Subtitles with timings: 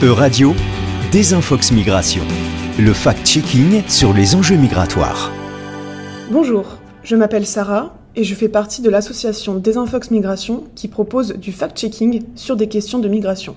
[0.00, 0.54] E-Radio,
[1.10, 2.22] Désinfox Migration.
[2.78, 5.32] Le fact-checking sur les enjeux migratoires.
[6.30, 6.66] Bonjour,
[7.02, 12.22] je m'appelle Sarah et je fais partie de l'association Désinfox Migration qui propose du fact-checking
[12.36, 13.56] sur des questions de migration.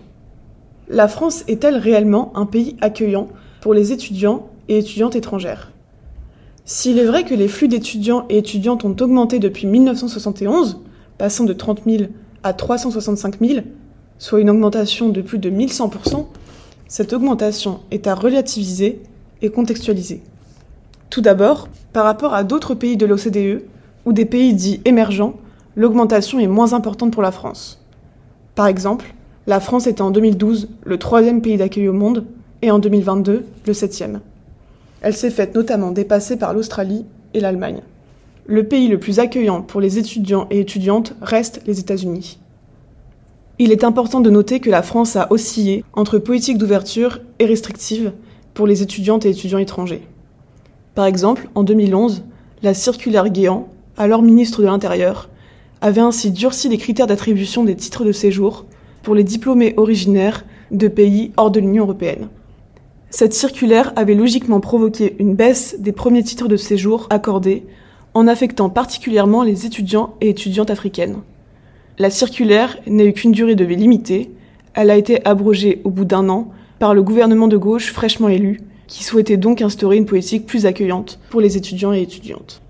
[0.89, 3.27] La France est-elle réellement un pays accueillant
[3.61, 5.71] pour les étudiants et étudiantes étrangères?
[6.65, 10.79] S'il est vrai que les flux d'étudiants et étudiantes ont augmenté depuis 1971,
[11.19, 12.05] passant de 30 000
[12.41, 13.59] à 365 000,
[14.21, 16.27] soit une augmentation de plus de 1100%,
[16.87, 19.01] cette augmentation est à relativiser
[19.41, 20.21] et contextualiser.
[21.09, 23.63] Tout d'abord, par rapport à d'autres pays de l'OCDE
[24.05, 25.33] ou des pays dits émergents,
[25.75, 27.83] l'augmentation est moins importante pour la France.
[28.53, 29.15] Par exemple,
[29.47, 32.27] la France était en 2012 le troisième pays d'accueil au monde
[32.61, 34.21] et en 2022 le septième.
[35.01, 37.81] Elle s'est faite notamment dépasser par l'Australie et l'Allemagne.
[38.45, 42.37] Le pays le plus accueillant pour les étudiants et étudiantes reste les États-Unis.
[43.63, 48.11] Il est important de noter que la France a oscillé entre politique d'ouverture et restrictive
[48.55, 50.01] pour les étudiantes et étudiants étrangers.
[50.95, 52.23] Par exemple, en 2011,
[52.63, 55.29] la circulaire Guéant, alors ministre de l'Intérieur,
[55.79, 58.65] avait ainsi durci les critères d'attribution des titres de séjour
[59.03, 62.29] pour les diplômés originaires de pays hors de l'Union européenne.
[63.11, 67.67] Cette circulaire avait logiquement provoqué une baisse des premiers titres de séjour accordés,
[68.15, 71.17] en affectant particulièrement les étudiants et étudiantes africaines.
[71.99, 74.31] La circulaire n'a eu qu'une durée de vie limitée.
[74.73, 78.61] Elle a été abrogée au bout d'un an par le gouvernement de gauche fraîchement élu,
[78.87, 82.61] qui souhaitait donc instaurer une politique plus accueillante pour les étudiants et étudiantes.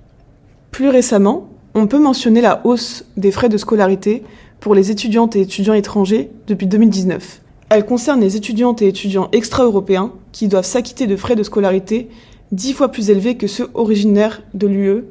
[0.72, 4.24] Plus récemment, on peut mentionner la hausse des frais de scolarité
[4.60, 7.42] pour les étudiantes et étudiants étrangers depuis 2019.
[7.70, 12.10] Elle concerne les étudiantes et étudiants extra-européens qui doivent s'acquitter de frais de scolarité
[12.52, 15.04] dix fois plus élevés que ceux originaires de l'UE,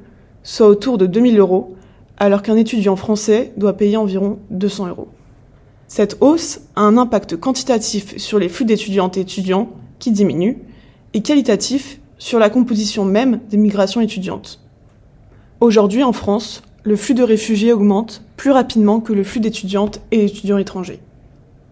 [0.43, 1.75] soit autour de 2000 euros,
[2.21, 5.09] alors qu'un étudiant français doit payer environ 200 euros.
[5.89, 10.59] Cette hausse a un impact quantitatif sur les flux d'étudiantes et étudiants qui diminuent
[11.15, 14.61] et qualitatif sur la composition même des migrations étudiantes.
[15.61, 20.25] Aujourd'hui en France, le flux de réfugiés augmente plus rapidement que le flux d'étudiantes et
[20.25, 21.01] étudiants étrangers.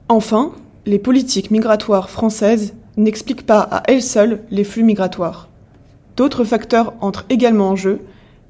[0.09, 0.53] Enfin,
[0.87, 5.49] les politiques migratoires françaises n'expliquent pas à elles seules les flux migratoires.
[6.17, 8.01] D'autres facteurs entrent également en jeu,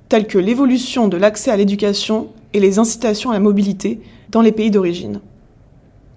[0.09, 4.53] telles que l'évolution de l'accès à l'éducation et les incitations à la mobilité dans les
[4.53, 5.21] pays d'origine.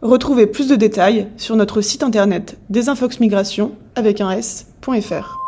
[0.01, 5.40] Retrouvez plus de détails sur notre site internet désinfoxmigration avec un s.fr.